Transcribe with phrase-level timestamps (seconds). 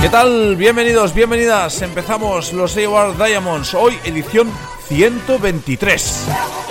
[0.00, 0.54] ¿Qué tal?
[0.54, 1.82] Bienvenidos, bienvenidas.
[1.82, 3.74] Empezamos los AWR Diamonds.
[3.74, 4.48] Hoy edición
[4.86, 6.67] 123.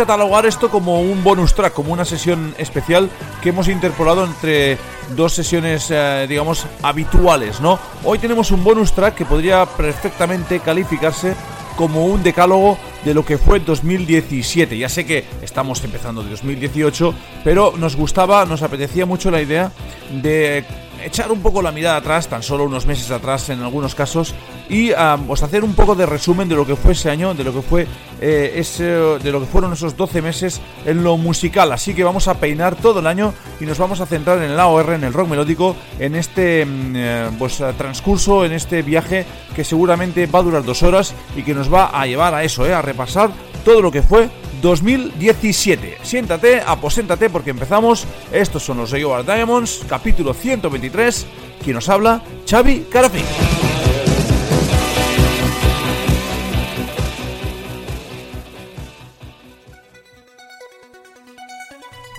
[0.00, 3.10] Catalogar esto como un bonus track, como una sesión especial
[3.42, 4.78] que hemos interpolado entre
[5.14, 7.78] dos sesiones, eh, digamos, habituales, ¿no?
[8.02, 11.34] Hoy tenemos un bonus track que podría perfectamente calificarse
[11.76, 14.78] como un decálogo de lo que fue 2017.
[14.78, 17.12] Ya sé que estamos empezando de 2018,
[17.44, 19.70] pero nos gustaba, nos apetecía mucho la idea
[20.10, 20.64] de
[21.04, 24.34] echar un poco la mirada atrás, tan solo unos meses atrás en algunos casos,
[24.68, 27.44] y ah, pues hacer un poco de resumen de lo que fue ese año, de
[27.44, 27.86] lo que fue
[28.20, 31.72] eh, ese, de lo que fueron esos 12 meses en lo musical.
[31.72, 34.60] Así que vamos a peinar todo el año y nos vamos a centrar en el
[34.60, 39.26] AOR, en el rock melódico, en este mm, eh, pues eh, transcurso, en este viaje
[39.54, 42.66] que seguramente va a durar dos horas y que nos va a llevar a eso,
[42.66, 43.30] eh, a repasar
[43.64, 44.28] todo lo que fue
[44.60, 45.98] 2017.
[46.02, 48.06] Siéntate, aposéntate porque empezamos.
[48.32, 51.26] Estos son los Art Diamonds, capítulo 123.
[51.62, 53.24] Quien nos habla, Xavi Carafín.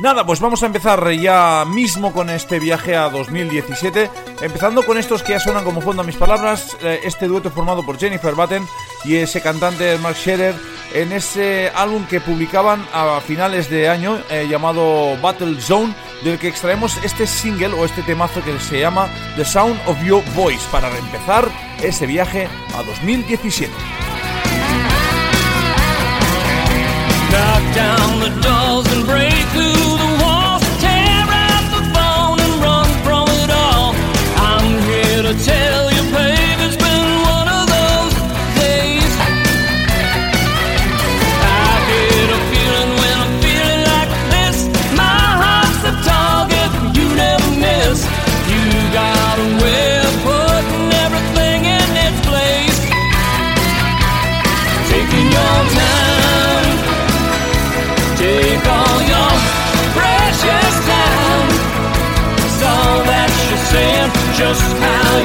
[0.01, 4.09] Nada, pues vamos a empezar ya mismo con este viaje a 2017,
[4.41, 7.85] empezando con estos que ya suenan como fondo a mis palabras, eh, este dueto formado
[7.85, 8.65] por Jennifer Batten
[9.05, 10.55] y ese cantante Mark Scherer
[10.93, 15.93] en ese álbum que publicaban a finales de año eh, llamado Battle Zone,
[16.23, 20.23] del que extraemos este single o este temazo que se llama The Sound of Your
[20.35, 21.49] Voice para empezar
[21.81, 23.71] ese viaje a 2017.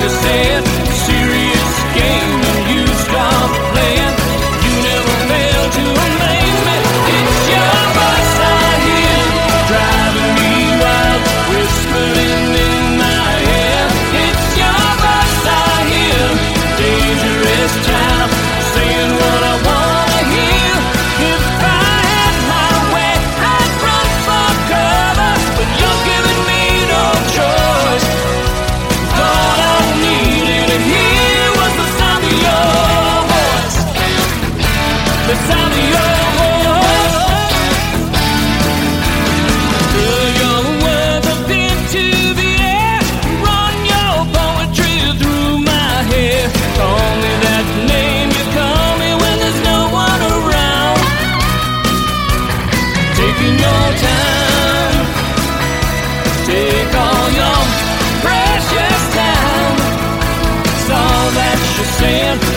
[0.06, 0.86] you said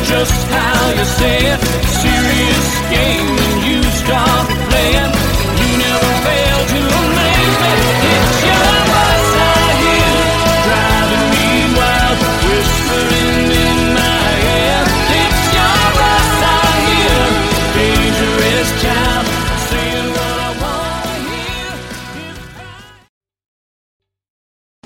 [0.09, 1.59] just how you say it.
[2.01, 4.68] Serious game, and you start